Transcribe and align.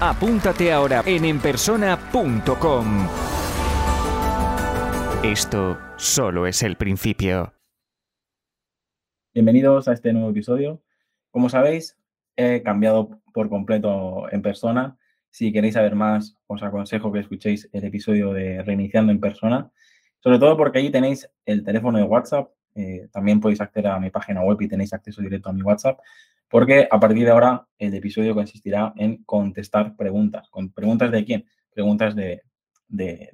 Apúntate 0.00 0.72
ahora 0.72 1.02
en 1.06 1.24
enpersona.com. 1.24 3.08
Esto 5.22 5.78
solo 5.96 6.48
es 6.48 6.64
el 6.64 6.76
principio. 6.76 7.54
Bienvenidos 9.32 9.86
a 9.86 9.92
este 9.92 10.12
nuevo 10.12 10.30
episodio. 10.30 10.82
Como 11.30 11.48
sabéis, 11.48 11.96
he 12.36 12.62
cambiado 12.62 13.20
por 13.32 13.48
completo 13.48 14.26
en 14.32 14.42
persona. 14.42 14.98
Si 15.30 15.52
queréis 15.52 15.74
saber 15.74 15.94
más, 15.94 16.36
os 16.48 16.62
aconsejo 16.64 17.12
que 17.12 17.20
escuchéis 17.20 17.68
el 17.72 17.84
episodio 17.84 18.32
de 18.32 18.64
Reiniciando 18.64 19.12
en 19.12 19.20
persona, 19.20 19.70
sobre 20.18 20.40
todo 20.40 20.56
porque 20.56 20.80
allí 20.80 20.90
tenéis 20.90 21.30
el 21.46 21.64
teléfono 21.64 21.98
de 21.98 22.04
WhatsApp. 22.04 22.50
Eh, 22.74 23.08
también 23.12 23.40
podéis 23.40 23.60
acceder 23.60 23.92
a 23.92 24.00
mi 24.00 24.10
página 24.10 24.42
web 24.42 24.60
y 24.60 24.66
tenéis 24.66 24.92
acceso 24.92 25.22
directo 25.22 25.50
a 25.50 25.52
mi 25.52 25.62
WhatsApp 25.62 26.00
porque 26.54 26.86
a 26.88 27.00
partir 27.00 27.24
de 27.24 27.32
ahora 27.32 27.66
el 27.80 27.92
episodio 27.94 28.32
consistirá 28.32 28.92
en 28.96 29.24
contestar 29.24 29.96
preguntas. 29.96 30.48
¿Con 30.50 30.70
preguntas 30.72 31.10
de 31.10 31.24
quién? 31.24 31.44
Preguntas 31.68 32.14
de, 32.14 32.42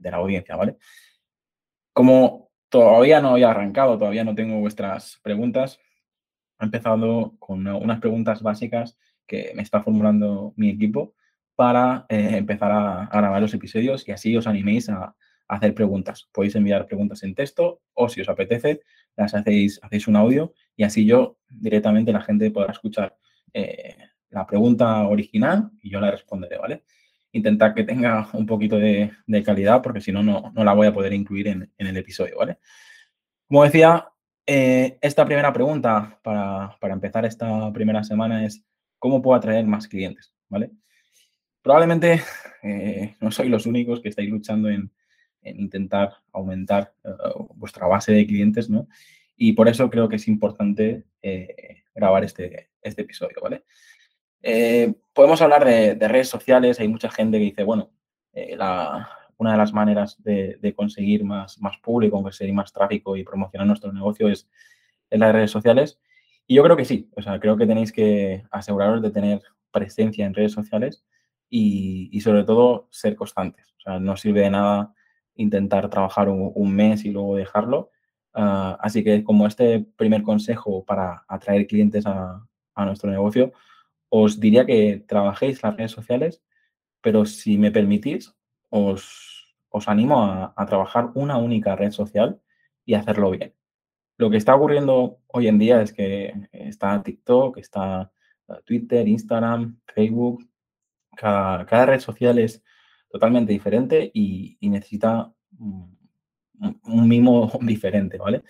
la 0.01 0.17
audiencia, 0.17 0.57
¿vale? 0.57 0.79
Como 1.93 2.49
todavía 2.71 3.21
no 3.21 3.33
había 3.33 3.51
arrancado, 3.51 3.99
todavía 3.99 4.25
no 4.25 4.35
tengo 4.35 4.59
vuestras 4.61 5.21
preguntas, 5.23 5.79
he 6.59 6.65
empezado 6.65 7.35
con 7.39 7.67
unas 7.67 8.01
preguntas 8.01 8.41
básicas 8.41 8.97
que 9.27 9.53
me 9.55 9.61
está 9.61 9.83
formulando 9.83 10.55
mi 10.57 10.71
equipo 10.71 11.13
para 11.55 12.07
eh, 12.09 12.39
empezar 12.39 12.73
a, 12.73 13.07
grabar 13.13 13.43
los 13.43 13.53
episodios 13.53 14.09
y 14.09 14.13
así 14.13 14.35
os 14.35 14.47
animéis 14.47 14.89
a, 14.89 15.15
hacer 15.51 15.75
preguntas. 15.75 16.29
Podéis 16.33 16.55
enviar 16.55 16.87
preguntas 16.87 17.23
en 17.25 17.35
texto 17.35 17.83
o 17.95 18.09
si 18.09 18.21
os 18.21 18.29
apetece, 18.29 18.83
las 19.17 19.35
hacéis, 19.35 19.81
hacéis 19.83 20.07
un 20.07 20.17
audio 20.17 20.55
y 20.77 20.85
así 20.85 21.05
yo 21.05 21.39
directamente 21.49 22.13
la 22.13 22.21
gente 22.21 22.51
podrá 22.51 22.73
escuchar 22.73 23.17
eh, 23.53 23.97
la 24.31 24.47
pregunta 24.47 25.09
original 25.09 25.71
y 25.83 25.91
yo 25.91 26.01
la 26.01 26.13
responderé, 26.13 26.57
¿vale? 26.57 26.85
Intentar 27.33 27.75
que 27.75 27.83
tenga 27.83 28.29
un 28.33 28.47
poquito 28.47 28.79
de, 28.79 29.11
calidad 29.45 29.83
porque 29.83 30.01
si 30.01 30.13
no, 30.13 30.23
no 30.23 30.65
la 30.65 30.73
voy 30.73 30.87
a 30.87 30.93
poder 30.93 31.13
incluir 31.13 31.49
en, 31.49 31.73
el 31.77 31.97
episodio, 31.97 32.39
¿vale? 32.39 32.59
Como 33.49 33.65
decía, 33.65 34.07
eh, 34.47 34.99
esta 35.01 35.25
primera 35.25 35.53
pregunta 35.53 36.21
para, 36.23 36.77
empezar 36.93 37.25
esta 37.25 37.73
primera 37.73 38.05
semana 38.05 38.45
es 38.45 38.65
¿cómo 39.01 39.21
puedo 39.21 39.37
atraer 39.37 39.67
más 39.67 39.89
clientes? 39.89 40.33
¿Vale? 40.49 40.71
Probablemente 41.61 42.23
eh, 42.63 43.17
no 43.21 43.33
sois 43.33 43.51
los 43.51 43.67
únicos 43.67 44.01
que 44.01 44.09
estáis 44.11 44.31
luchando 44.31 44.69
en, 44.69 44.93
en 45.43 45.61
intentar 45.61 46.17
aumentar 46.33 46.93
eh, 47.05 47.11
vuestra 47.55 47.87
base 47.87 48.13
de 48.13 48.27
clientes, 48.27 48.69
¿no? 48.69 48.89
Y 49.37 49.53
por 49.53 49.69
eso 49.69 49.89
creo 49.89 50.09
que 50.09 50.17
es 50.17 50.29
importante 50.29 51.05
eh, 51.23 51.83
grabar 51.95 52.25
este, 52.25 52.71
este 52.83 53.03
episodio, 53.03 53.37
¿vale? 53.43 53.65
Eh, 54.43 54.95
podemos 55.13 55.41
hablar 55.43 55.65
de, 55.65 55.95
redes 56.09 56.29
sociales, 56.29 56.81
hay 56.81 56.89
mucha 56.89 57.11
gente 57.11 57.39
que 57.39 57.45
dice, 57.45 57.63
bueno, 57.65 57.91
una 59.37 59.53
de 59.53 59.59
las 59.59 59.73
maneras 59.73 60.23
de, 60.23 60.75
conseguir 60.77 61.25
más, 61.25 61.61
más 61.61 61.77
público, 61.79 62.23
conseguir 62.23 62.55
más 62.55 62.73
tráfico 62.73 63.17
y 63.17 63.25
promocionar 63.25 63.67
nuestro 63.67 63.93
negocio 63.93 64.29
es 64.29 64.49
en 65.11 65.21
las 65.21 65.33
redes 65.33 65.51
sociales. 65.51 65.99
Y 66.47 66.57
yo 66.57 66.63
creo 66.63 66.77
que 66.77 66.85
sí, 66.85 67.09
o 67.17 67.23
sea, 67.23 67.39
creo 67.41 67.57
que 67.57 67.67
tenéis 67.67 67.93
que 67.93 68.45
aseguraros 68.51 69.03
de 69.03 69.11
tener 69.11 69.41
presencia 69.71 70.27
en 70.27 70.35
redes 70.35 70.53
sociales 70.53 71.05
y, 71.49 72.09
y 72.13 72.21
sobre 72.21 72.45
todo 72.45 72.89
ser 72.91 73.17
constantes. 73.17 73.73
O 73.79 73.81
sea, 73.81 73.99
no 73.99 74.17
sirve 74.17 74.41
de 74.41 74.51
nada 74.51 74.95
intentar 75.35 75.89
trabajar 75.91 76.29
un, 76.29 76.75
mes 76.75 77.05
y 77.05 77.11
luego 77.11 77.37
dejarlo. 77.37 77.91
Ah, 78.35 78.79
así 78.81 79.03
que 79.05 79.25
como 79.25 79.47
este 79.47 79.81
primer 79.97 80.23
consejo 80.23 80.85
para 80.85 81.25
atraer 81.29 81.67
clientes 81.67 82.07
a, 82.07 82.47
nuestro 82.77 83.11
negocio, 83.11 83.53
os 84.09 84.41
diría 84.41 84.65
que 84.65 85.05
trabajéis 85.07 85.63
las 85.63 85.77
redes 85.77 85.91
sociales, 85.93 86.43
pero 87.03 87.27
si 87.27 87.59
me 87.59 87.71
permitís, 87.71 88.35
os, 88.71 89.55
os 89.69 89.87
animo 89.89 90.25
a, 90.25 90.67
trabajar 90.67 91.11
una 91.15 91.37
única 91.37 91.77
red 91.77 91.91
social 91.91 92.41
y 92.87 92.95
hacerlo 92.95 93.33
bien. 93.33 93.55
Lo 94.17 94.31
que 94.31 94.39
está 94.39 94.55
ocurriendo 94.55 95.21
hoy 95.27 95.49
en 95.49 95.59
día 95.59 95.83
es 95.83 95.93
que 95.93 96.33
está 96.53 97.03
TikTok, 97.03 97.59
está 97.59 98.11
ah, 98.49 98.61
Twitter, 98.65 99.07
Instagram, 99.07 99.79
Facebook. 99.87 100.49
Cada, 101.17 101.67
cada 101.67 101.87
red 101.87 102.01
social 102.01 102.39
es 102.39 102.63
totalmente 103.11 103.53
diferente 103.53 104.11
y, 104.15 104.57
necesita 104.63 105.33
un, 105.59 105.99
mimo 107.09 107.51
diferente, 107.61 108.19
¿vale? 108.19 108.43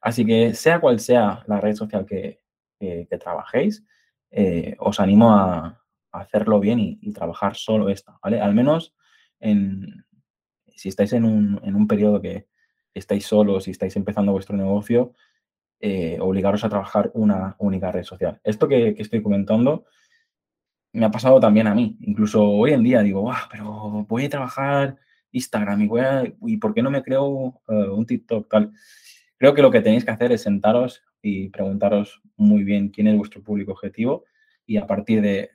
Así 0.00 0.24
que 0.24 0.54
sea 0.54 0.80
cual 0.80 1.00
sea 1.00 1.42
la 1.46 1.60
red 1.60 1.74
social 1.74 2.04
que, 2.04 2.40
trabajéis, 3.18 3.84
eh, 4.30 4.76
os 4.78 5.00
animo 5.00 5.32
a, 5.32 5.82
hacerlo 6.10 6.58
bien 6.58 6.80
y, 6.80 7.12
trabajar 7.12 7.54
solo 7.54 7.88
esta, 7.88 8.18
¿vale? 8.22 8.40
Al 8.40 8.54
menos 8.54 8.94
en, 9.40 10.04
si 10.74 10.88
estáis 10.88 11.12
en 11.12 11.24
un, 11.24 11.86
periodo 11.86 12.20
que 12.20 12.48
estáis 12.94 13.26
solos, 13.26 13.64
si 13.64 13.70
estáis 13.70 13.94
empezando 13.96 14.32
vuestro 14.32 14.56
negocio, 14.56 15.14
eh, 15.80 16.18
obligaros 16.20 16.64
a 16.64 16.68
trabajar 16.68 17.10
una 17.14 17.54
única 17.58 17.92
red 17.92 18.02
social. 18.02 18.40
Esto 18.42 18.66
que 18.66 18.94
estoy 18.98 19.22
comentando 19.22 19.84
me 20.92 21.06
ha 21.06 21.10
pasado 21.10 21.40
también 21.40 21.66
a 21.66 21.74
mí. 21.74 21.96
Incluso 22.00 22.42
hoy 22.42 22.72
en 22.72 22.82
día 22.82 23.02
digo, 23.02 23.30
pero 23.50 24.06
voy 24.08 24.24
a 24.24 24.28
trabajar 24.28 24.96
Instagram 25.30 25.82
y 25.82 25.86
voy 25.86 26.00
a, 26.00 26.24
¿y 26.46 26.56
por 26.56 26.74
qué 26.74 26.82
no 26.82 26.90
me 26.90 27.02
creo 27.02 27.60
eh, 27.68 27.88
un 27.90 28.06
TikTok 28.06 28.48
tal? 28.48 28.72
Creo 29.36 29.54
que 29.54 29.62
lo 29.62 29.70
que 29.70 29.80
tenéis 29.80 30.04
que 30.04 30.10
hacer 30.10 30.32
es 30.32 30.42
sentaros 30.42 31.02
y 31.22 31.48
preguntaros 31.50 32.20
muy 32.36 32.64
bien 32.64 32.88
quién 32.88 33.06
es 33.08 33.16
vuestro 33.16 33.42
público 33.42 33.72
objetivo 33.72 34.24
y 34.66 34.76
a 34.76 34.86
partir 34.86 35.20
de, 35.20 35.50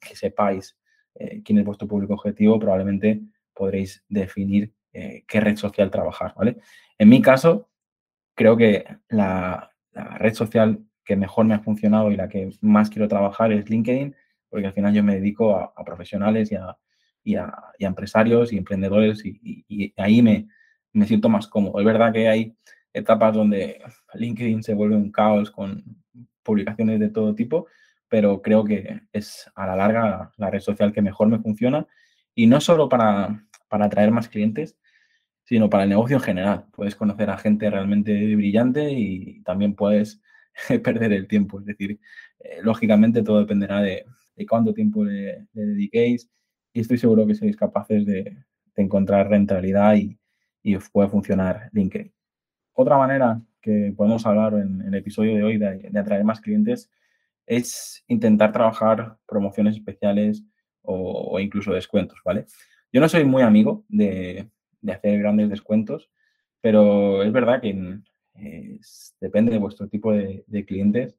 que 0.00 0.16
sepáis 0.16 0.76
eh, 1.14 1.42
quién 1.44 1.58
es 1.58 1.64
vuestro 1.64 1.86
público 1.86 2.14
objetivo, 2.14 2.58
probablemente 2.58 3.20
podréis 3.54 4.04
definir 4.08 4.72
eh, 4.92 5.24
qué 5.26 5.40
red 5.40 5.56
social 5.56 5.90
trabajar, 5.90 6.34
¿vale? 6.36 6.58
En 6.98 7.08
mi 7.08 7.22
caso, 7.22 7.70
creo 8.34 8.56
que 8.56 8.84
la 9.08 9.70
red 9.92 10.34
social 10.34 10.84
que 11.04 11.16
mejor 11.16 11.44
me 11.44 11.54
ha 11.54 11.60
funcionado 11.60 12.10
y 12.10 12.16
la 12.16 12.28
que 12.28 12.50
más 12.60 12.90
quiero 12.90 13.08
trabajar 13.08 13.52
es 13.52 13.68
LinkedIn 13.68 14.14
porque 14.52 14.66
al 14.66 14.74
final 14.74 14.92
yo 14.92 15.02
me 15.02 15.14
dedico 15.14 15.56
a, 15.56 15.74
profesionales 15.82 16.52
y 16.52 16.56
a, 16.56 16.76
y, 17.24 17.36
a, 17.36 17.50
empresarios 17.78 18.52
y 18.52 18.58
emprendedores 18.58 19.24
y, 19.24 19.94
ahí 19.96 20.20
me, 20.20 20.46
me, 20.92 21.06
siento 21.06 21.30
más 21.30 21.46
cómodo. 21.46 21.80
Es 21.80 21.86
verdad 21.86 22.12
que 22.12 22.28
hay 22.28 22.54
etapas 22.92 23.34
donde 23.34 23.80
LinkedIn 24.12 24.62
se 24.62 24.74
vuelve 24.74 24.94
un 24.94 25.10
caos 25.10 25.50
con 25.50 25.82
publicaciones 26.42 27.00
de 27.00 27.08
todo 27.08 27.34
tipo, 27.34 27.66
pero 28.08 28.42
creo 28.42 28.62
que 28.62 29.00
es 29.10 29.50
a 29.54 29.66
la 29.66 29.74
larga 29.74 30.32
la 30.36 30.50
red 30.50 30.60
social 30.60 30.92
que 30.92 31.00
mejor 31.00 31.28
me 31.28 31.38
funciona 31.38 31.86
y 32.34 32.46
no 32.46 32.60
solo 32.60 32.90
para, 32.90 33.46
para 33.68 33.86
atraer 33.86 34.10
más 34.10 34.28
clientes, 34.28 34.76
sino 35.44 35.70
para 35.70 35.84
el 35.84 35.88
negocio 35.88 36.16
en 36.16 36.22
general. 36.22 36.66
Puedes 36.72 36.94
conocer 36.94 37.30
a 37.30 37.38
gente 37.38 37.70
realmente 37.70 38.36
brillante 38.36 38.92
y 38.92 39.42
también 39.44 39.74
puedes 39.74 40.20
perder 40.84 41.14
el 41.14 41.26
tiempo. 41.26 41.58
Es 41.60 41.64
decir, 41.64 41.98
eh, 42.40 42.58
lógicamente 42.62 43.22
todo 43.22 43.40
dependerá 43.40 43.80
de, 43.80 44.04
cuánto 44.46 44.72
tiempo 44.74 45.04
le, 45.04 45.46
dediquéis 45.52 46.30
y 46.72 46.80
estoy 46.80 46.98
seguro 46.98 47.26
que 47.26 47.34
sois 47.34 47.56
capaces 47.56 48.06
de, 48.06 48.36
encontrar 48.76 49.28
rentabilidad 49.28 49.96
y, 49.96 50.18
os 50.74 50.88
puede 50.88 51.08
funcionar 51.08 51.68
LinkedIn. 51.72 52.12
Otra 52.74 52.96
manera 52.96 53.42
que 53.60 53.92
podemos 53.96 54.24
hablar 54.26 54.54
en, 54.54 54.80
el 54.82 54.94
episodio 54.94 55.36
de 55.36 55.42
hoy 55.42 55.58
de, 55.58 55.98
atraer 55.98 56.24
más 56.24 56.40
clientes 56.40 56.90
es 57.46 58.02
intentar 58.08 58.52
trabajar 58.52 59.18
promociones 59.26 59.76
especiales 59.76 60.42
o, 60.82 61.38
incluso 61.38 61.72
descuentos, 61.72 62.18
¿vale? 62.24 62.46
Yo 62.92 63.00
no 63.00 63.08
soy 63.08 63.24
muy 63.24 63.42
amigo 63.42 63.84
de, 63.88 64.48
hacer 64.88 65.18
grandes 65.18 65.50
descuentos, 65.50 66.10
pero 66.60 67.22
es 67.22 67.32
verdad 67.32 67.60
que 67.60 68.00
depende 69.20 69.52
de 69.52 69.58
vuestro 69.58 69.88
tipo 69.88 70.12
de, 70.12 70.64
clientes. 70.66 71.16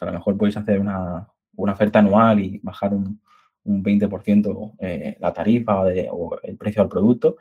A 0.00 0.06
lo 0.06 0.12
mejor 0.12 0.36
podéis 0.36 0.56
hacer 0.56 0.78
una, 0.80 1.28
una 1.56 1.72
oferta 1.72 1.98
anual 1.98 2.40
y 2.40 2.60
bajar 2.62 2.94
un, 2.94 3.20
un 3.64 3.84
20% 3.84 4.74
eh, 4.78 5.16
la 5.20 5.32
tarifa 5.32 5.82
o, 6.10 6.40
el 6.42 6.56
precio 6.56 6.82
del 6.82 6.90
producto. 6.90 7.36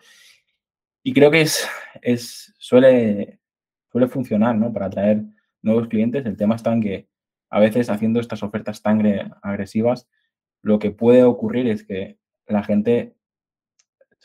Y 1.04 1.14
creo 1.14 1.30
que 1.30 1.42
es, 1.42 1.68
es, 2.02 2.54
suele, 2.58 3.40
suele 3.92 4.08
funcionar 4.08 4.56
¿no? 4.56 4.74
para 4.74 4.88
atraer 4.88 5.24
nuevos 5.62 5.88
clientes. 5.88 6.26
El 6.26 6.38
tema 6.38 6.56
está 6.56 6.74
en 6.74 6.82
que 6.82 7.08
a 7.50 7.60
veces 7.60 7.90
haciendo 7.90 8.20
estas 8.20 8.44
ofertas 8.44 8.82
tan 8.82 9.02
agresivas, 9.42 10.08
lo 10.62 10.80
que 10.80 10.92
puede 10.92 11.24
ocurrir 11.24 11.68
es 11.68 11.84
que 11.84 12.18
la 12.48 12.64
gente 12.64 13.16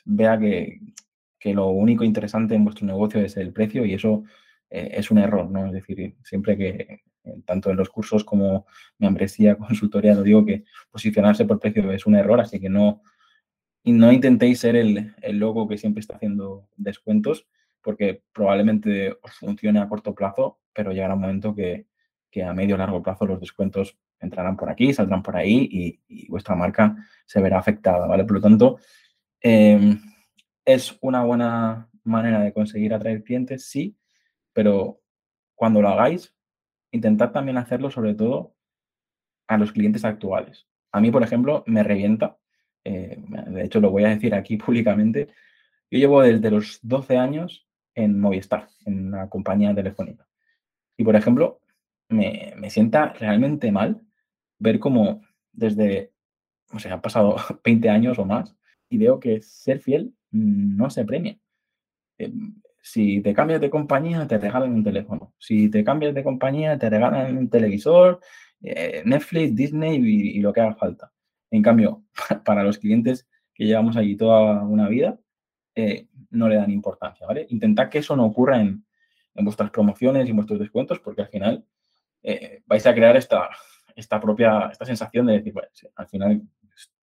vea 0.04 0.38
que 0.38 0.80
que 1.40 1.54
lo 1.54 1.68
único 1.68 2.04
interesante 2.04 2.54
en 2.54 2.64
vuestro 2.64 2.86
negocio 2.86 3.20
es 3.20 3.36
el 3.38 3.52
precio 3.52 3.84
y 3.84 3.94
eso 3.94 4.24
eh, 4.68 4.90
es 4.92 5.10
un 5.10 5.18
error, 5.18 5.50
¿no? 5.50 5.66
Es 5.66 5.72
decir, 5.72 6.14
siempre 6.22 6.56
que, 6.56 7.00
tanto 7.44 7.70
en 7.70 7.76
los 7.76 7.88
cursos 7.88 8.24
como 8.24 8.66
membresía, 8.98 9.56
consultoría, 9.58 10.14
lo 10.14 10.22
digo 10.22 10.44
que 10.44 10.64
posicionarse 10.90 11.44
por 11.44 11.58
precio 11.60 11.90
es 11.92 12.06
un 12.06 12.16
error, 12.16 12.40
así 12.40 12.60
que 12.60 12.68
no, 12.68 13.02
no 13.84 14.12
intentéis 14.12 14.60
ser 14.60 14.76
el, 14.76 15.14
el 15.22 15.38
logo 15.38 15.68
que 15.68 15.78
siempre 15.78 16.00
está 16.00 16.16
haciendo 16.16 16.68
descuentos, 16.76 17.46
porque 17.82 18.22
probablemente 18.32 19.12
os 19.22 19.32
funcione 19.32 19.80
a 19.80 19.88
corto 19.88 20.14
plazo, 20.14 20.60
pero 20.72 20.92
llegará 20.92 21.14
un 21.14 21.20
momento 21.20 21.54
que, 21.54 21.86
que 22.30 22.44
a 22.44 22.52
medio 22.52 22.76
o 22.76 22.78
largo 22.78 23.02
plazo 23.02 23.26
los 23.26 23.40
descuentos 23.40 23.98
entrarán 24.20 24.56
por 24.56 24.70
aquí, 24.70 24.92
saldrán 24.92 25.22
por 25.22 25.36
ahí 25.36 25.98
y, 26.08 26.28
vuestra 26.28 26.54
marca 26.54 26.96
se 27.26 27.40
verá 27.40 27.58
afectada, 27.58 28.06
¿vale? 28.06 28.24
Por 28.24 28.34
lo 28.34 28.40
tanto, 28.40 28.78
em, 29.40 30.00
es 30.64 30.96
una 31.00 31.24
buena 31.24 31.90
manera 32.04 32.40
de 32.40 32.52
conseguir 32.52 32.94
atraer 32.94 33.24
clientes, 33.24 33.66
sí, 33.68 33.96
pero 34.52 35.00
cuando 35.54 35.82
lo 35.82 35.88
hagáis, 35.88 36.34
intentad 36.92 37.32
también 37.32 37.58
hacerlo 37.58 37.90
sobre 37.90 38.14
todo 38.14 38.54
a 39.48 39.58
los 39.58 39.72
clientes 39.72 40.04
actuales. 40.04 40.66
A 40.92 41.00
mí, 41.00 41.10
por 41.10 41.22
ejemplo, 41.22 41.64
me 41.66 41.82
revienta, 41.82 42.38
eh, 42.84 43.22
de 43.48 43.64
hecho 43.64 43.80
lo 43.80 43.90
voy 43.90 44.04
a 44.04 44.10
decir 44.10 44.34
aquí 44.34 44.56
públicamente, 44.58 45.28
yo 45.90 45.98
llevo 45.98 46.22
desde 46.22 46.50
los 46.50 46.78
12 46.82 47.16
años 47.16 47.66
en 47.94 48.20
Movistar, 48.20 48.68
en 48.86 49.08
una 49.08 49.28
compañía 49.28 49.74
telefónica. 49.74 50.26
Y, 50.96 51.04
por 51.04 51.16
ejemplo, 51.16 51.60
me, 52.08 52.54
me 52.56 52.70
sienta 52.70 53.12
realmente 53.14 53.72
mal 53.72 54.02
ver 54.58 54.78
cómo 54.78 55.22
desde, 55.52 56.12
o 56.72 56.78
sea, 56.78 56.94
han 56.94 57.00
pasado 57.00 57.36
20 57.64 57.88
años 57.90 58.18
o 58.18 58.24
más 58.24 58.54
y 58.88 58.98
veo 58.98 59.20
que 59.20 59.42
ser 59.42 59.80
fiel 59.80 60.14
no 60.30 60.90
se 60.90 61.04
premia. 61.04 61.38
Em, 62.18 62.60
si 62.82 63.20
te 63.20 63.34
cambias 63.34 63.60
de 63.60 63.70
compañía, 63.70 64.26
te 64.26 64.38
regalan 64.38 64.72
un 64.72 64.84
teléfono. 64.84 65.34
Si 65.38 65.70
te 65.70 65.84
cambias 65.84 66.14
de 66.14 66.24
compañía, 66.24 66.78
te 66.78 66.88
regalan 66.88 67.36
un 67.36 67.50
televisor, 67.50 68.20
eh, 68.62 69.02
Netflix, 69.04 69.54
Disney 69.54 69.96
y, 69.96 70.40
lo 70.40 70.52
que 70.52 70.60
haga 70.60 70.74
falta. 70.74 71.12
En 71.50 71.62
cambio, 71.62 72.04
para 72.44 72.62
los 72.62 72.78
clientes 72.78 73.28
que 73.54 73.66
llevamos 73.66 73.96
allí 73.96 74.16
toda 74.16 74.62
una 74.62 74.88
vida, 74.88 75.18
eh, 75.74 76.06
no 76.30 76.48
le 76.48 76.56
dan 76.56 76.70
importancia, 76.70 77.26
¿vale? 77.26 77.46
Intentad 77.50 77.88
que 77.88 77.98
eso 77.98 78.16
no 78.16 78.24
ocurra 78.24 78.60
en, 78.60 78.84
en 79.34 79.44
vuestras 79.44 79.70
promociones 79.70 80.26
y 80.26 80.30
en 80.30 80.36
vuestros 80.36 80.58
descuentos, 80.58 81.00
porque 81.00 81.22
al 81.22 81.28
final 81.28 81.64
eh, 82.22 82.62
vais 82.66 82.86
a 82.86 82.94
crear 82.94 83.16
esta, 83.16 83.48
esta 83.94 84.20
propia, 84.20 84.68
esta 84.70 84.84
sensación 84.84 85.26
de 85.26 85.34
decir, 85.34 85.52
bueno, 85.52 85.68
al 85.96 86.08
final 86.08 86.42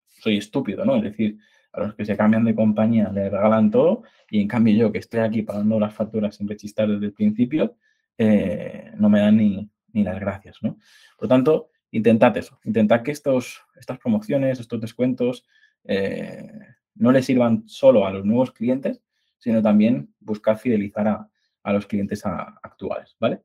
soy 0.06 0.38
estúpido, 0.38 0.85
¿no? 0.85 0.95
Es 0.97 1.03
decir, 1.03 1.38
a 1.73 1.81
los 1.81 1.95
que 1.95 2.05
se 2.05 2.17
cambian 2.17 2.43
de 2.45 2.55
compañía 2.55 3.09
le 3.09 3.29
regalan 3.29 3.71
todo 3.71 4.03
y 4.29 4.41
en 4.41 4.47
cambio 4.47 4.75
yo 4.75 4.91
que 4.91 4.99
estoy 4.99 5.21
aquí 5.21 5.41
pagando 5.41 5.79
las 5.79 5.93
facturas 5.93 6.35
sin 6.35 6.47
rechistar 6.47 6.87
desde 6.87 7.05
el 7.05 7.13
principio, 7.13 7.75
eh, 8.17 8.91
no 8.97 9.09
me 9.09 9.19
dan 9.19 9.37
ni, 9.37 9.69
ni, 9.93 10.03
las 10.03 10.19
gracias, 10.19 10.57
¿no? 10.61 10.77
Por 11.17 11.27
tanto, 11.27 11.69
intentad 11.91 12.35
eso, 12.37 12.59
intentad 12.63 13.03
que 13.03 13.11
estos, 13.11 13.61
estas 13.75 13.99
promociones, 13.99 14.59
estos 14.59 14.81
descuentos, 14.81 15.45
eh, 15.83 16.49
no 16.95 17.11
les 17.11 17.25
sirvan 17.25 17.67
solo 17.67 18.07
a 18.07 18.11
los 18.11 18.25
nuevos 18.25 18.51
clientes, 18.51 19.01
sino 19.37 19.61
también 19.61 20.13
buscar 20.19 20.57
fidelizar 20.57 21.07
a, 21.07 21.29
a 21.63 21.73
los 21.73 21.85
clientes 21.85 22.23
actuales, 22.25 23.15
¿vale? 23.19 23.43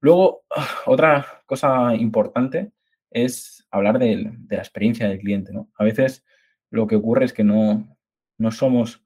Luego, 0.00 0.44
otra 0.86 1.42
cosa 1.46 1.94
importante 1.94 2.72
es 3.10 3.66
hablar 3.70 3.98
de, 3.98 4.32
la 4.48 4.58
experiencia 4.58 5.08
del 5.08 5.18
cliente, 5.18 5.52
¿no? 5.52 5.70
A 5.76 5.84
veces 5.84 6.24
lo 6.70 6.86
que 6.86 6.96
ocurre 6.96 7.24
es 7.24 7.32
que 7.32 7.44
no, 7.44 7.96
no 8.38 8.50
somos 8.50 9.04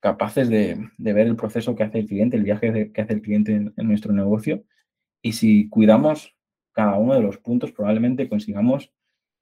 capaces 0.00 0.48
de, 0.48 0.90
ver 0.98 1.26
el 1.26 1.36
proceso 1.36 1.74
que 1.74 1.82
hace 1.82 2.00
el 2.00 2.06
cliente, 2.06 2.36
el 2.36 2.42
viaje 2.42 2.92
que 2.92 3.00
hace 3.00 3.14
el 3.14 3.22
cliente 3.22 3.54
en, 3.54 3.72
nuestro 3.76 4.12
negocio. 4.12 4.64
Y 5.22 5.32
si 5.32 5.68
cuidamos 5.68 6.36
cada 6.72 6.98
uno 6.98 7.14
de 7.14 7.22
los 7.22 7.38
puntos, 7.38 7.72
probablemente 7.72 8.28
consigamos 8.28 8.92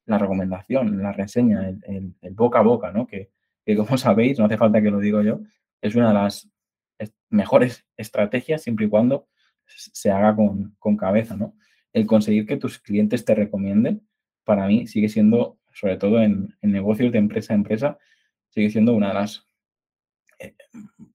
la 0.06 0.18
recomendación, 0.18 1.02
la 1.02 1.12
reseña, 1.12 1.68
el, 1.68 2.14
boca 2.32 2.60
a 2.60 2.62
boca, 2.62 2.92
¿no? 2.92 3.06
Que, 3.06 3.30
que, 3.64 3.76
como 3.76 3.96
sabéis, 3.98 4.38
no 4.38 4.44
hace 4.44 4.58
falta 4.58 4.82
que 4.82 4.90
lo 4.90 5.00
diga 5.00 5.22
yo, 5.22 5.40
es 5.80 5.94
una 5.94 6.08
de 6.08 6.14
las 6.14 6.48
mejores 7.28 7.84
estrategias 7.96 8.62
siempre 8.62 8.86
y 8.86 8.88
cuando 8.88 9.28
se 9.66 10.10
haga 10.10 10.36
con, 10.36 10.96
cabeza, 10.96 11.36
¿no? 11.36 11.56
El 11.92 12.06
conseguir 12.06 12.46
que 12.46 12.56
tus 12.56 12.78
clientes 12.78 13.24
te 13.24 13.34
recomienden, 13.34 14.06
para 14.44 14.66
mí 14.66 14.86
sigue 14.86 15.08
siendo, 15.08 15.58
sobre 15.74 15.96
todo 15.96 16.22
en, 16.22 16.54
negocios 16.62 17.12
de 17.12 17.18
empresa 17.18 17.52
a 17.52 17.56
empresa, 17.56 17.98
sigue 18.50 18.70
siendo 18.70 18.94
una 18.94 19.08
de 19.08 19.14
las 19.14 19.46
eh, 20.38 20.54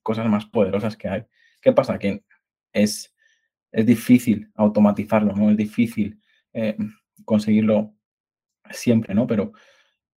cosas 0.01 0.27
más 0.27 0.45
poderosas 0.45 0.97
que 0.97 1.07
hay. 1.07 1.25
¿Qué 1.61 1.71
pasa? 1.71 1.97
Que 1.99 2.23
es, 2.73 3.13
es 3.71 3.85
difícil 3.85 4.51
automatizarlo, 4.55 5.33
¿no? 5.33 5.51
Es 5.51 5.57
difícil 5.57 6.19
eh, 6.53 6.77
conseguirlo 7.25 7.93
siempre, 8.71 9.13
¿no? 9.13 9.27
Pero 9.27 9.53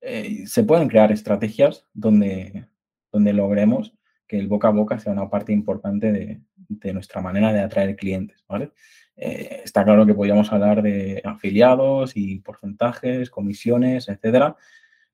eh, 0.01 0.47
se 0.47 0.63
pueden 0.65 0.89
crear 0.89 1.11
estrategias 1.11 1.87
donde, 1.93 2.69
donde 3.11 3.33
logremos 3.33 3.95
que 4.29 4.39
el 4.39 4.47
boca 4.47 4.69
a 4.69 4.73
boca 4.73 4.99
sea 4.99 5.13
una 5.13 5.29
parte 5.29 5.53
importante 5.53 6.13
de, 6.13 6.93
nuestra 6.93 7.21
manera 7.23 7.53
de 7.53 7.61
atraer 7.61 7.97
clientes, 7.97 8.45
¿vale? 8.47 8.73
Eh, 9.17 9.63
está 9.65 9.85
claro 9.85 10.07
que 10.07 10.15
podríamos 10.15 10.53
hablar 10.53 10.83
de 10.83 11.21
afiliados 11.25 12.13
y 12.15 12.39
porcentajes, 12.41 13.31
comisiones, 13.31 14.09
etcétera, 14.09 14.55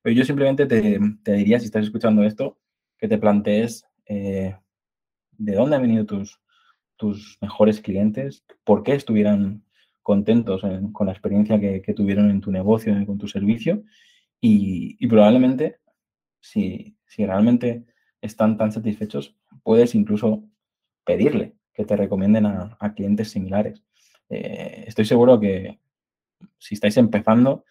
pero 0.02 0.14
yo 0.14 0.24
simplemente 0.24 0.66
te, 0.66 1.32
diría, 1.32 1.58
si 1.58 1.66
estás 1.66 1.84
escuchando 1.84 2.24
esto, 2.24 2.58
que 2.98 3.08
te 3.08 3.16
plantees 3.16 3.86
eh, 4.06 4.54
de 5.38 5.54
dónde 5.54 5.76
han 5.76 5.82
venido 5.82 6.04
tus, 6.04 6.40
tus 6.96 7.38
mejores 7.40 7.80
clientes, 7.80 8.44
por 8.64 8.82
qué 8.82 8.94
estuvieran 8.94 9.64
contentos 10.02 10.62
con 10.92 11.06
la 11.06 11.12
experiencia 11.12 11.58
que, 11.58 11.94
tuvieron 11.94 12.30
en 12.30 12.42
tu 12.42 12.52
negocio, 12.52 12.94
con 13.06 13.16
tu 13.16 13.26
servicio, 13.28 13.82
y, 14.40 15.06
probablemente 15.06 15.78
si, 16.40 16.98
si 17.06 17.24
realmente 17.24 17.86
están 18.24 18.56
tan 18.56 18.72
satisfechos, 18.72 19.36
puedes 19.62 19.94
incluso 19.94 20.42
pedirle 21.04 21.54
que 21.72 21.84
te 21.84 21.96
recomienden 21.96 22.46
a, 22.46 22.94
clientes 22.94 23.30
similares. 23.30 23.82
Eh, 24.30 24.84
estoy 24.86 25.04
seguro 25.04 25.38
que 25.38 25.78
si 26.58 26.74
estáis 26.74 26.96
empezando, 26.96 27.64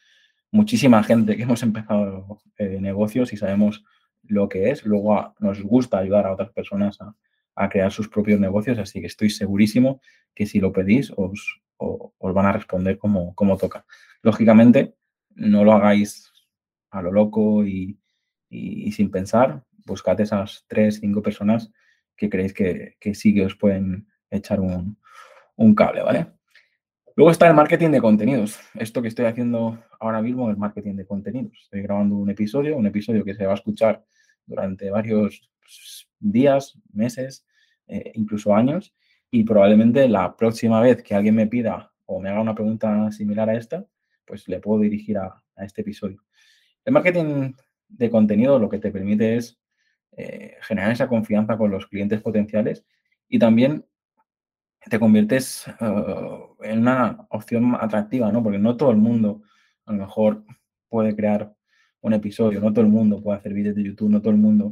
muchísima 0.51 1.03
gente 1.03 1.35
que 1.35 1.43
hemos 1.43 1.63
empezado 1.63 2.41
eh, 2.57 2.79
negocios 2.79 3.33
y 3.33 3.37
sabemos 3.37 3.83
lo 4.23 4.47
que 4.47 4.69
es, 4.69 4.85
luego 4.85 5.33
nos 5.39 5.61
gusta 5.61 5.97
ayudar 5.97 6.27
a 6.27 6.33
otras 6.33 6.51
personas 6.51 6.99
a, 7.01 7.69
crear 7.69 7.91
sus 7.91 8.09
propios 8.09 8.39
negocios, 8.39 8.79
así 8.79 8.99
que 8.99 9.07
estoy 9.07 9.29
segurísimo 9.29 10.01
que 10.33 10.47
si 10.47 10.59
lo 10.59 10.71
pedís 10.71 11.13
os, 11.15 11.61
van 12.19 12.45
a 12.45 12.51
responder 12.51 12.97
como 12.97 13.57
toca. 13.59 13.85
Lógicamente, 14.23 14.95
no 15.35 15.63
lo 15.63 15.73
hagáis 15.73 16.31
a 16.89 17.01
lo 17.01 17.11
loco 17.11 17.63
y 17.65 17.97
sin 18.91 19.11
pensar, 19.11 19.63
buscad 19.85 20.19
esas 20.21 20.65
tres, 20.67 20.99
cinco 20.99 21.21
personas 21.21 21.71
que 22.15 22.29
creéis 22.29 22.53
que, 22.53 23.13
sí 23.13 23.33
que 23.33 23.45
os 23.45 23.55
pueden 23.55 24.07
echar 24.29 24.59
un, 24.59 24.97
cable, 25.75 26.01
¿vale? 26.03 26.27
Luego 27.15 27.31
está 27.31 27.47
el 27.47 27.53
marketing 27.53 27.89
de 27.91 28.01
contenidos. 28.01 28.59
Esto 28.73 29.01
que 29.01 29.07
estoy 29.07 29.25
haciendo 29.25 29.83
ahora 29.99 30.21
mismo 30.21 30.49
es 30.49 30.57
marketing 30.57 30.95
de 30.95 31.05
contenidos. 31.05 31.59
Estoy 31.63 31.81
grabando 31.83 32.15
un 32.15 32.29
episodio, 32.29 32.75
un 32.75 32.87
episodio 32.87 33.23
que 33.23 33.35
se 33.35 33.45
va 33.45 33.51
a 33.51 33.55
escuchar 33.55 34.03
durante 34.45 34.89
varios 34.89 35.49
días, 36.19 36.77
meses, 36.91 37.45
eh, 37.87 38.11
incluso 38.15 38.55
años. 38.55 38.95
Y 39.29 39.43
probablemente 39.43 40.07
la 40.07 40.35
próxima 40.35 40.81
vez 40.81 41.03
que 41.03 41.13
alguien 41.13 41.35
me 41.35 41.47
pida 41.47 41.91
o 42.05 42.19
me 42.19 42.29
haga 42.29 42.41
una 42.41 42.55
pregunta 42.55 43.11
similar 43.11 43.49
a 43.49 43.57
esta, 43.57 43.85
pues 44.25 44.47
le 44.47 44.59
puedo 44.59 44.81
dirigir 44.81 45.17
a, 45.17 45.43
a 45.55 45.65
este 45.65 45.81
episodio. 45.81 46.23
El 46.83 46.93
marketing 46.93 47.53
de 47.87 48.09
contenido 48.09 48.57
lo 48.59 48.69
que 48.69 48.79
te 48.79 48.91
permite 48.91 49.37
es 49.37 49.62
eh, 50.17 50.57
generar 50.61 50.91
esa 50.91 51.07
confianza 51.07 51.57
con 51.57 51.71
los 51.71 51.87
clientes 51.87 52.21
potenciales 52.21 52.85
y 53.27 53.39
también 53.39 53.85
te 54.89 54.99
conviertes 54.99 55.65
eh, 55.67 56.37
en 56.61 56.79
una 56.79 57.25
opción 57.29 57.75
atractiva, 57.79 58.31
¿no? 58.31 58.43
Porque 58.43 58.59
no 58.59 58.75
todo 58.77 58.91
el 58.91 58.97
mundo 58.97 59.41
a 59.85 59.93
lo 59.93 59.99
mejor 59.99 60.43
puede 60.89 61.15
crear 61.15 61.53
un 62.01 62.13
episodio, 62.13 62.59
no 62.59 62.71
todo 62.71 62.81
el 62.81 62.91
mundo 62.91 63.21
puede 63.21 63.39
hacer 63.39 63.53
vídeos 63.53 63.75
de 63.75 63.83
YouTube, 63.83 64.09
no 64.09 64.21
todo 64.21 64.31
el 64.31 64.37
mundo, 64.37 64.71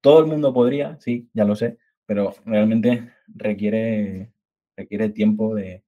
todo 0.00 0.20
el 0.20 0.26
mundo 0.26 0.54
podría, 0.54 0.98
sí, 1.00 1.28
ya 1.34 1.44
lo 1.44 1.54
sé, 1.54 1.78
pero 2.06 2.34
realmente 2.46 3.12
requiere, 3.26 4.32
requiere 4.74 5.10
tiempo 5.10 5.54
de, 5.54 5.84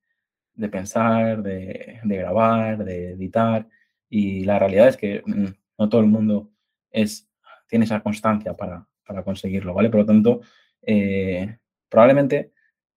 pensar, 0.71 1.43
de, 1.43 2.01
de, 2.05 2.17
grabar, 2.17 2.85
de 2.85 3.13
editar 3.13 3.67
y 4.11 4.45
la 4.45 4.59
realidad 4.59 4.89
es 4.89 4.97
que 4.99 5.23
mm, 5.25 5.47
no 5.79 5.89
todo 5.89 6.03
el 6.03 6.09
mundo 6.09 6.51
es 6.91 7.30
tiene 7.71 7.85
esa 7.85 8.03
constancia 8.03 8.55
para, 8.55 8.87
conseguirlo, 9.25 9.75
¿vale? 9.75 9.91
Por 9.91 10.01
lo 10.01 10.07
tanto, 10.07 10.41
eh, 10.83 11.59
probablemente 11.89 12.53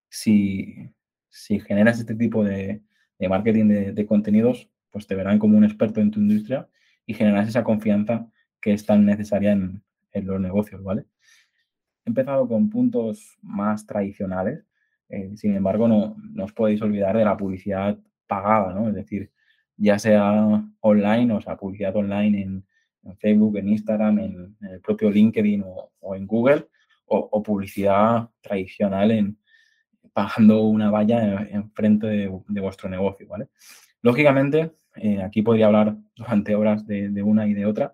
si, 0.10 0.90
si, 1.30 1.60
generas 1.60 2.00
este 2.00 2.16
tipo 2.16 2.44
de, 2.44 2.82
marketing 3.20 3.94
de, 3.94 4.06
contenidos, 4.06 4.70
pues 4.92 5.08
te 5.08 5.16
verán 5.16 5.40
como 5.40 5.58
un 5.58 5.64
experto 5.64 6.02
en 6.02 6.12
tu 6.12 6.20
industria 6.20 6.68
y 7.06 7.14
generas 7.14 7.48
esa 7.48 7.64
confianza 7.64 8.28
que 8.62 8.74
es 8.74 8.86
tan 8.86 9.06
necesaria 9.06 9.54
en, 9.54 9.84
los 10.14 10.40
negocios, 10.40 10.84
¿vale? 10.84 11.06
he 12.06 12.10
empezado 12.10 12.48
con 12.48 12.70
puntos 12.70 13.38
más 13.42 13.88
tradicionales, 13.88 14.66
eh, 15.10 15.32
sin 15.36 15.56
embargo, 15.56 15.88
no, 15.88 16.16
no, 16.34 16.44
os 16.44 16.54
podéis 16.54 16.82
olvidar 16.82 17.18
de 17.18 17.26
la 17.26 17.38
publicidad 17.38 17.98
pagada, 18.28 18.74
¿no? 18.74 18.90
Es 18.90 18.96
decir, 18.96 19.32
ya 19.78 19.98
sea 19.98 20.64
online, 20.82 21.34
o 21.34 21.42
sea, 21.42 21.58
publicidad 21.58 21.96
online 21.96 22.42
en, 22.42 22.66
Facebook, 23.20 23.58
en 23.58 23.70
Instagram, 23.70 24.20
en, 24.20 24.58
el 24.62 24.80
propio 24.82 25.10
LinkedIn 25.10 25.64
o, 25.66 26.16
en 26.16 26.26
Google, 26.26 26.68
o, 27.06 27.44
publicidad 27.44 28.30
tradicional 28.42 29.12
en 29.12 29.38
pagando 30.14 30.64
una 30.64 30.92
valla 30.92 31.48
enfrente 31.50 32.08
de, 32.08 32.40
de, 32.48 32.62
vuestro 32.62 32.90
negocio, 32.90 33.28
¿vale? 33.28 33.48
Lógicamente, 34.02 34.74
eh, 34.96 35.22
aquí 35.22 35.42
podría 35.42 35.68
hablar 35.68 35.96
durante 36.16 36.56
horas 36.56 36.86
de, 36.86 37.24
una 37.24 37.48
y 37.48 37.54
de 37.54 37.66
otra, 37.66 37.94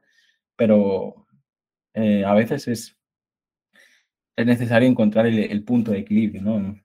pero 0.55 1.27
eh, 1.93 2.25
a 2.25 2.33
veces 2.33 2.67
es, 2.67 2.97
es 4.35 4.45
necesario 4.45 4.87
encontrar 4.87 5.25
el, 5.27 5.63
punto 5.63 5.91
de 5.91 5.99
equilibrio, 5.99 6.41
¿no? 6.41 6.75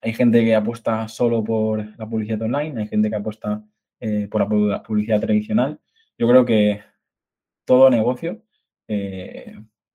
hay 0.00 0.12
gente 0.12 0.44
que 0.44 0.54
apuesta 0.54 1.08
solo 1.08 1.42
por 1.42 1.84
la 1.98 2.08
publicidad 2.08 2.42
online, 2.42 2.80
hay 2.80 2.88
gente 2.88 3.10
que 3.10 3.16
apuesta 3.16 3.64
eh, 4.00 4.28
por 4.30 4.40
la 4.40 4.82
publicidad 4.82 5.20
tradicional. 5.20 5.80
Yo 6.18 6.28
creo 6.28 6.44
que 6.44 6.82
todo 7.64 7.90
negocio 7.90 8.42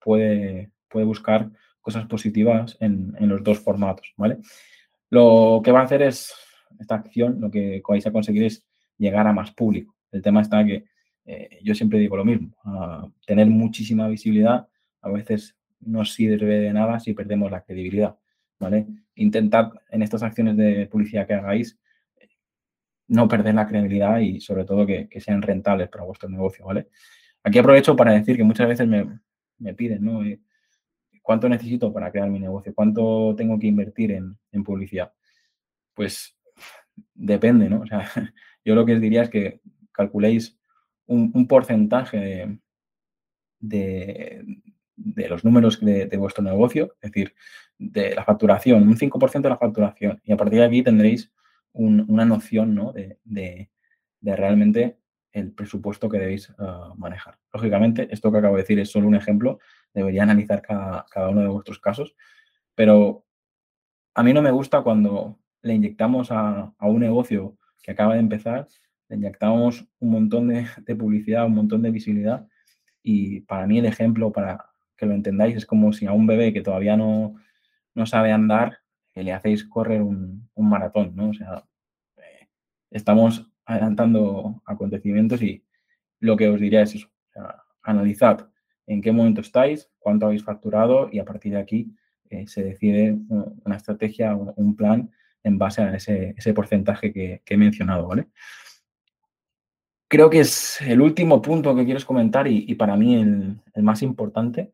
puede, 0.00 0.70
puede 0.88 1.06
buscar 1.06 1.50
cosas 1.80 2.06
positivas 2.06 2.76
en, 2.80 3.14
en, 3.18 3.28
los 3.28 3.42
dos 3.44 3.58
formatos, 3.60 4.14
¿vale? 4.16 4.38
Lo 5.10 5.60
que 5.62 5.70
va 5.70 5.80
a 5.80 5.84
hacer 5.84 6.02
es 6.02 6.34
esta 6.78 6.94
acción, 6.94 7.40
lo 7.40 7.50
que 7.50 7.82
vais 7.86 8.06
a 8.06 8.12
conseguir 8.12 8.44
es 8.44 8.64
llegar 8.96 9.26
a 9.26 9.32
más 9.32 9.52
público. 9.52 9.94
El 10.10 10.22
tema 10.22 10.40
está 10.40 10.64
que 10.64 10.84
eh, 11.26 11.58
yo 11.62 11.74
siempre 11.74 11.98
digo 11.98 12.16
lo 12.16 12.24
mismo, 12.24 12.54
tener 13.26 13.46
muchísima 13.46 14.08
visibilidad 14.08 14.68
a 15.00 15.10
veces 15.10 15.56
no 15.80 16.04
sirve 16.04 16.60
de 16.60 16.72
nada 16.72 17.00
si 17.00 17.12
perdemos 17.12 17.50
la 17.50 17.62
credibilidad, 17.62 18.16
¿vale? 18.58 18.86
Intentad 19.14 19.72
en 19.90 20.02
estas 20.02 20.22
acciones 20.22 20.56
de 20.56 20.86
publicidad 20.86 21.26
que 21.26 21.34
hagáis 21.34 21.78
no 23.14 23.28
perder 23.28 23.54
la 23.54 23.66
credibilidad 23.66 24.18
y 24.18 24.40
sobre 24.40 24.64
todo 24.64 24.86
que, 24.86 25.08
sean 25.20 25.40
rentables 25.40 25.88
para 25.88 26.04
vuestro 26.04 26.28
negocio, 26.28 26.66
¿vale? 26.66 26.88
Aquí 27.42 27.58
aprovecho 27.58 27.94
para 27.94 28.12
decir 28.12 28.36
que 28.36 28.44
muchas 28.44 28.68
veces 28.68 28.88
me, 28.88 29.74
piden, 29.74 30.04
¿no? 30.04 30.24
Eh, 30.24 30.40
¿Cuánto 31.22 31.48
necesito 31.48 31.92
para 31.92 32.10
crear 32.10 32.28
mi 32.28 32.40
negocio? 32.40 32.74
¿Cuánto 32.74 33.34
tengo 33.36 33.58
que 33.58 33.68
invertir 33.68 34.12
en, 34.12 34.64
publicidad? 34.64 35.12
Pues 35.94 36.36
depende, 37.14 37.68
¿no? 37.70 37.80
O 37.80 37.86
sea, 37.86 38.04
yo 38.64 38.74
lo 38.74 38.84
que 38.84 38.94
os 38.94 39.00
diría 39.00 39.22
es 39.22 39.30
que 39.30 39.60
calculéis 39.92 40.58
un, 41.06 41.46
porcentaje 41.46 42.58
de, 43.60 44.44
los 45.28 45.44
números 45.44 45.80
de, 45.80 46.16
vuestro 46.16 46.42
negocio, 46.42 46.96
es 47.00 47.12
decir, 47.12 47.34
de 47.78 48.14
la 48.14 48.24
facturación, 48.24 48.88
un 48.88 48.96
5% 48.96 49.42
de 49.42 49.48
la 49.48 49.58
facturación, 49.58 50.20
y 50.24 50.32
a 50.32 50.36
partir 50.36 50.58
de 50.58 50.64
aquí 50.66 50.82
tendréis 50.82 51.32
una 51.74 52.24
noción 52.24 52.74
¿no? 52.74 52.92
de, 52.92 53.70
realmente 54.22 54.98
el 55.32 55.52
presupuesto 55.52 56.08
que 56.08 56.18
debéis 56.18 56.52
ah, 56.58 56.94
manejar. 56.96 57.38
Lógicamente, 57.52 58.08
esto 58.10 58.30
que 58.30 58.38
acabo 58.38 58.56
de 58.56 58.62
decir 58.62 58.78
es 58.78 58.90
solo 58.90 59.08
un 59.08 59.16
ejemplo, 59.16 59.58
debería 59.92 60.22
analizar 60.22 60.62
cada, 60.62 61.04
cada 61.10 61.28
uno 61.28 61.42
de 61.42 61.48
vuestros 61.48 61.80
casos, 61.80 62.14
pero 62.74 63.24
a 64.14 64.22
mí 64.22 64.32
no 64.32 64.42
me 64.42 64.52
gusta 64.52 64.82
cuando 64.82 65.38
le 65.62 65.74
inyectamos 65.74 66.30
a, 66.30 66.72
un 66.80 67.00
negocio 67.00 67.56
que 67.82 67.90
acaba 67.90 68.14
de 68.14 68.20
empezar, 68.20 68.68
le 69.08 69.16
inyectamos 69.16 69.86
un 69.98 70.10
montón 70.10 70.48
de, 70.86 70.96
publicidad, 70.96 71.46
un 71.46 71.54
montón 71.54 71.82
de 71.82 71.90
visibilidad 71.90 72.46
y 73.02 73.40
para 73.40 73.66
mí 73.66 73.78
el 73.78 73.86
ejemplo, 73.86 74.30
para 74.30 74.66
que 74.96 75.06
lo 75.06 75.14
entendáis, 75.14 75.56
es 75.56 75.66
como 75.66 75.92
si 75.92 76.06
a 76.06 76.12
un 76.12 76.26
bebé 76.26 76.52
que 76.52 76.62
todavía 76.62 76.96
no, 76.96 77.34
no 77.94 78.06
sabe 78.06 78.30
andar, 78.30 78.78
le 79.22 79.32
hacéis 79.32 79.64
correr 79.64 80.02
un, 80.02 80.50
maratón, 80.56 81.14
¿no? 81.14 81.30
O 81.30 81.34
sea, 81.34 81.64
eh, 82.16 82.48
estamos 82.90 83.50
adelantando 83.64 84.62
acontecimientos 84.66 85.42
y 85.42 85.64
lo 86.20 86.36
que 86.36 86.48
os 86.48 86.60
diría 86.60 86.82
es 86.82 86.94
eso, 86.96 87.08
analizad 87.82 88.48
en 88.86 89.00
qué 89.00 89.12
momento 89.12 89.40
estáis, 89.40 89.90
cuánto 89.98 90.26
habéis 90.26 90.44
facturado 90.44 91.08
y 91.10 91.18
a 91.18 91.24
partir 91.24 91.52
de 91.52 91.58
aquí 91.58 91.94
eh, 92.30 92.46
se 92.46 92.62
decide 92.62 93.16
una 93.64 93.76
estrategia, 93.76 94.34
un 94.34 94.76
plan 94.76 95.10
en 95.42 95.58
base 95.58 95.82
a 95.82 95.94
ese, 95.94 96.54
porcentaje 96.54 97.12
que, 97.12 97.42
he 97.44 97.56
mencionado, 97.56 98.08
¿vale? 98.08 98.26
Creo 100.08 100.30
que 100.30 100.40
es 100.40 100.80
el 100.80 101.00
último 101.00 101.42
punto 101.42 101.74
que 101.74 101.84
quiero 101.84 102.04
comentar 102.06 102.46
y, 102.46 102.74
para 102.74 102.96
mí 102.96 103.16
el, 103.16 103.82
más 103.82 104.02
importante 104.02 104.72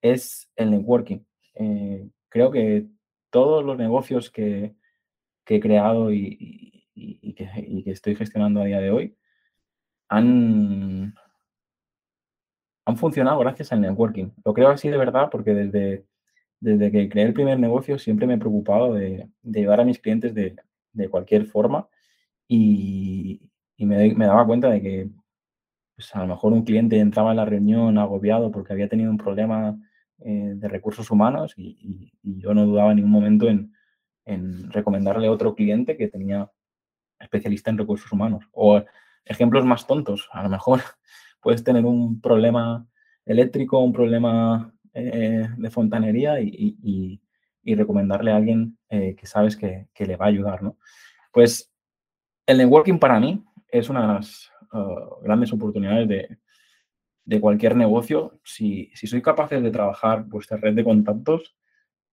es 0.00 0.50
el 0.56 0.70
networking. 0.70 1.18
Eh, 1.54 2.08
creo 2.28 2.50
que 2.50 2.86
todos 3.32 3.64
los 3.64 3.76
negocios 3.78 4.30
que, 4.30 4.76
he 5.46 5.60
creado 5.60 6.12
y, 6.12 6.86
que, 7.36 7.90
estoy 7.90 8.14
gestionando 8.14 8.60
a 8.60 8.64
día 8.64 8.80
de 8.80 8.90
hoy 8.90 9.16
han, 10.08 11.14
han 12.86 12.96
funcionado 12.96 13.40
gracias 13.40 13.72
al 13.72 13.80
networking. 13.80 14.30
Lo 14.44 14.54
creo 14.54 14.68
así 14.68 14.88
de 14.88 14.98
verdad 14.98 15.28
porque 15.30 15.54
desde, 15.54 16.06
desde 16.60 16.92
que 16.92 17.08
creé 17.08 17.24
el 17.24 17.34
primer 17.34 17.58
negocio 17.58 17.98
siempre 17.98 18.26
me 18.26 18.34
he 18.34 18.38
preocupado 18.38 18.94
de, 18.94 19.28
de 19.42 19.60
ayudar 19.60 19.80
a 19.80 19.84
mis 19.84 19.98
clientes 19.98 20.34
de, 20.34 20.56
de 20.92 21.08
cualquier 21.08 21.46
forma 21.46 21.88
y, 22.48 23.40
me, 23.78 24.26
daba 24.26 24.46
cuenta 24.46 24.70
de 24.70 24.82
que 24.82 25.10
pues, 25.96 26.14
a 26.14 26.20
lo 26.20 26.28
mejor 26.28 26.52
un 26.52 26.64
cliente 26.64 26.98
entraba 26.98 27.30
en 27.30 27.38
la 27.38 27.44
reunión 27.44 27.98
agobiado 27.98 28.50
porque 28.50 28.72
había 28.72 28.88
tenido 28.88 29.10
un 29.10 29.18
problema 29.18 29.78
eh, 30.24 30.52
de 30.54 30.68
recursos 30.68 31.10
humanos 31.10 31.54
y, 31.56 32.12
yo 32.22 32.54
no 32.54 32.66
dudaba 32.66 32.90
en 32.90 32.96
ningún 32.96 33.12
momento 33.12 33.48
en, 33.48 33.72
en 34.24 34.70
recomendarle 34.70 35.26
a 35.26 35.32
otro 35.32 35.54
cliente 35.54 35.96
que 35.96 36.08
tenía 36.08 36.50
especialista 37.18 37.70
en 37.70 37.78
recursos 37.78 38.10
humanos. 38.12 38.44
O 38.52 38.82
ejemplos 39.24 39.64
más 39.64 39.86
tontos, 39.86 40.28
a 40.32 40.42
lo 40.42 40.48
mejor 40.48 40.80
puedes 41.40 41.64
tener 41.64 41.84
un 41.84 42.20
problema 42.20 42.86
eléctrico, 43.24 43.78
un 43.80 43.92
problema 43.92 44.72
eh, 44.94 45.48
de 45.56 45.70
fontanería 45.70 46.40
y, 46.40 47.20
recomendarle 47.64 48.32
a 48.32 48.36
alguien 48.36 48.76
eh, 48.90 49.14
que 49.16 49.26
sabes 49.26 49.56
que, 49.56 49.88
le 49.96 50.16
va 50.16 50.26
a 50.26 50.28
ayudar, 50.28 50.62
¿no? 50.62 50.76
Pues 51.32 51.72
el 52.46 52.58
networking 52.58 52.98
para 52.98 53.20
mí 53.20 53.42
es 53.68 53.88
una 53.88 54.02
de 54.02 54.14
las 54.14 54.50
uh, 54.72 55.22
grandes 55.22 55.52
oportunidades 55.52 56.08
de, 56.08 56.38
cualquier 57.40 57.76
negocio. 57.76 58.40
Si, 58.44 58.90
si 58.94 59.06
sois 59.06 59.22
capaces 59.22 59.62
de 59.62 59.70
trabajar 59.70 60.24
vuestra 60.24 60.56
red 60.56 60.74
de 60.74 60.84
contactos, 60.84 61.56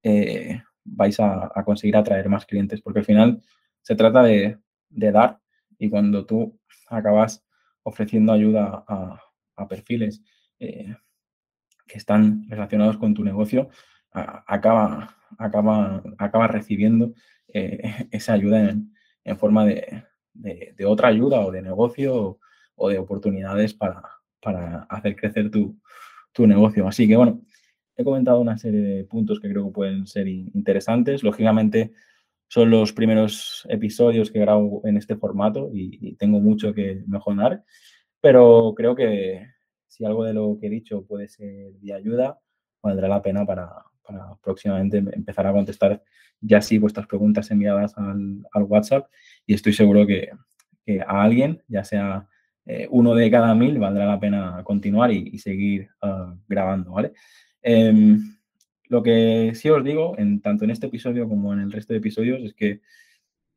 eh, 0.03 0.61
vais 0.83 1.19
a, 1.19 1.51
conseguir 1.65 1.97
atraer 1.97 2.29
más 2.29 2.45
clientes, 2.45 2.81
porque 2.81 2.99
al 2.99 3.05
final 3.05 3.41
se 3.81 3.95
trata 3.95 4.23
de, 4.23 4.59
dar 4.89 5.39
y 5.77 5.89
cuando 5.89 6.25
tú 6.25 6.59
acabas 6.87 7.45
ofreciendo 7.83 8.33
ayuda 8.33 8.83
a, 8.87 9.21
perfiles 9.67 10.21
que 10.57 11.97
están 11.97 12.47
relacionados 12.49 12.97
con 12.97 13.13
tu 13.13 13.25
negocio, 13.25 13.69
acaba, 14.11 15.15
acaba, 15.37 16.01
acaba 16.17 16.47
recibiendo 16.47 17.13
eh, 17.53 18.07
esa 18.11 18.33
ayuda 18.33 18.69
en, 18.69 19.37
forma 19.37 19.65
de, 19.65 20.05
otra 20.85 21.09
ayuda 21.09 21.41
o 21.41 21.51
de 21.51 21.61
negocio 21.61 22.39
o, 22.75 22.89
de 22.89 22.97
oportunidades 22.97 23.73
para, 23.73 24.01
para 24.41 24.83
hacer 24.89 25.15
crecer 25.15 25.51
tu, 25.51 25.77
negocio. 26.37 26.87
Así 26.87 27.05
que 27.05 27.17
bueno, 27.17 27.41
he 27.97 28.03
comentado 28.05 28.39
una 28.39 28.57
serie 28.57 28.79
de 28.79 29.03
puntos 29.03 29.41
que 29.41 29.49
creo 29.49 29.65
que 29.65 29.73
pueden 29.73 30.07
ser 30.07 30.25
interesantes. 30.25 31.21
Lógicamente, 31.21 31.91
son 32.47 32.69
los 32.69 32.93
primeros 32.93 33.67
episodios 33.69 34.31
que 34.31 34.39
grabo 34.39 34.81
en 34.85 34.95
este 34.95 35.17
formato 35.17 35.69
y 35.73 36.15
tengo 36.15 36.39
mucho 36.39 36.73
que 36.73 37.03
mejorar, 37.07 37.65
pero 38.21 38.73
creo 38.73 38.95
que 38.95 39.47
si 39.89 40.05
algo 40.05 40.23
de 40.23 40.33
lo 40.33 40.57
que 40.59 40.67
he 40.67 40.69
dicho 40.69 41.05
puede 41.05 41.27
ser 41.27 41.73
de 41.73 41.93
ayuda, 41.93 42.39
valdrá 42.81 43.09
la 43.09 43.21
pena 43.21 43.45
para, 43.45 43.69
próximamente 44.41 44.97
empezar 44.97 45.45
a 45.45 45.51
contestar 45.51 46.01
ya 46.39 46.61
sí 46.61 46.77
vuestras 46.77 47.05
preguntas 47.05 47.51
enviadas 47.51 47.95
al, 47.97 48.63
WhatsApp 48.63 49.09
y 49.45 49.53
estoy 49.53 49.73
seguro 49.73 50.07
que, 50.07 50.29
a 51.05 51.21
alguien, 51.21 51.61
ya 51.67 51.83
sea 51.83 52.28
eh, 52.69 52.87
uno 52.91 53.15
de 53.15 53.31
cada 53.31 53.55
mil, 53.55 53.79
valdrá 53.79 54.05
la 54.05 54.19
pena 54.19 54.63
continuar 54.63 55.11
y, 55.11 55.37
seguir 55.39 55.89
ah, 56.01 56.35
grabando, 56.47 56.91
¿vale? 56.91 57.13
Em, 57.61 58.37
lo 58.87 59.03
que 59.03 59.51
sí 59.55 59.69
os 59.69 59.83
digo, 59.83 60.17
en, 60.17 60.41
tanto 60.41 60.65
en 60.65 60.71
este 60.71 60.87
episodio 60.87 61.27
como 61.27 61.53
en 61.53 61.59
el 61.59 61.71
resto 61.71 61.93
de 61.93 61.99
episodios, 61.99 62.41
es 62.41 62.53
que 62.53 62.81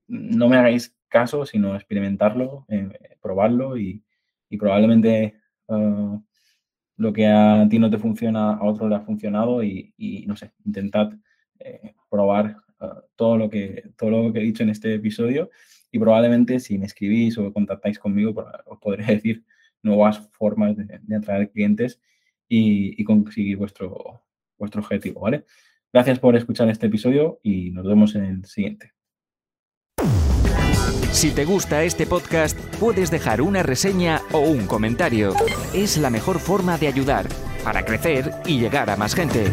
no 0.09 0.49
me 0.49 0.57
hagáis 0.57 0.97
caso, 1.09 1.47
sino 1.47 1.77
experimentarlo, 1.77 2.67
eh, 2.69 3.17
probarlo 3.21 3.77
y, 3.77 4.03
y 4.49 4.57
probablemente 4.57 5.43
Ah, 5.73 6.21
lo 6.97 7.13
que 7.13 7.27
a 7.27 7.67
ti 7.69 7.79
no 7.79 7.91
te 7.91 7.99
funciona, 7.99 8.53
a 8.55 8.65
otro 8.65 8.89
le 8.89 8.97
ha 8.97 9.01
funcionado 9.01 9.63
y, 9.65 10.25
no 10.27 10.37
sé, 10.37 10.53
intentad 10.65 11.13
eh, 11.59 11.95
probar 12.11 12.57
ah, 12.81 13.03
todo, 13.17 13.37
lo 13.37 13.51
que, 13.51 13.91
todo 13.97 14.11
lo 14.11 14.33
que 14.33 14.41
he 14.41 14.43
dicho 14.43 14.63
en 14.63 14.71
este 14.71 14.95
episodio 14.95 15.51
y 15.93 15.99
probablemente 15.99 16.59
si 16.59 16.79
me 16.79 16.87
escribís 16.87 17.39
o 17.39 17.53
contactáis 17.53 17.99
conmigo 17.99 18.35
os 18.67 18.79
podré 18.81 19.05
decir 19.15 19.45
nuevas 19.83 20.29
formas 20.33 20.77
de, 20.77 21.17
atraer 21.17 21.51
clientes 21.51 22.01
y, 22.49 23.03
conseguir 23.05 23.57
vuestro, 23.57 24.25
vuestro 24.59 24.81
objetivo, 24.81 25.21
¿vale? 25.21 25.45
Gracias 25.93 26.19
por 26.19 26.37
escuchar 26.37 26.69
este 26.69 26.87
episodio 26.87 27.41
y 27.43 27.71
nos 27.71 27.87
vemos 27.87 28.15
en 28.15 28.25
el 28.25 28.45
siguiente. 28.45 28.93
Si 31.13 31.31
te 31.31 31.45
gusta 31.45 31.85
este 31.85 32.07
podcast, 32.07 32.59
puedes 32.81 33.11
dejar 33.11 33.43
una 33.43 33.63
reseña 33.63 34.21
o 34.33 34.41
un 34.41 34.67
comentario. 34.67 35.35
Es 35.75 35.99
la 35.99 36.11
mejor 36.11 36.39
forma 36.39 36.79
de 36.79 36.89
ayudar 36.89 37.27
para 37.65 37.85
crecer 37.85 38.31
y 38.47 38.59
llegar 38.59 38.89
a 38.89 38.97
más 38.97 39.15
gente. 39.15 39.53